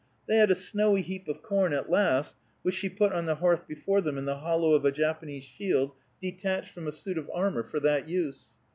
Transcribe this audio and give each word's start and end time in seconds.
They 0.27 0.37
had 0.37 0.49
a 0.49 0.55
snowy 0.55 1.03
heap 1.03 1.27
of 1.27 1.43
corn 1.43 1.73
at 1.73 1.87
last, 1.87 2.35
which 2.63 2.73
she 2.73 2.89
put 2.89 3.13
on 3.13 3.27
the 3.27 3.35
hearth 3.35 3.67
before 3.67 4.01
them 4.01 4.17
in 4.17 4.25
the 4.25 4.37
hollow 4.39 4.73
of 4.73 4.83
a 4.83 4.91
Japanese 4.91 5.43
shield, 5.43 5.91
detached 6.19 6.71
from 6.73 6.87
a 6.87 6.91
suit 6.91 7.19
of 7.19 7.29
armor, 7.35 7.61
for 7.61 7.79
that 7.81 8.09
use. 8.09 8.57